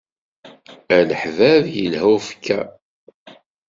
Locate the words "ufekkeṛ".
2.15-2.65